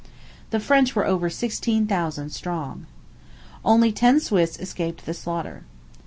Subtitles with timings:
[0.49, 2.87] The French were over sixteen thousand strong.
[3.63, 5.61] Only ten Swiss escaped the slaughter.